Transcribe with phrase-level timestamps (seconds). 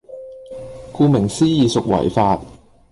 [0.91, 2.41] 顧名思義屬違法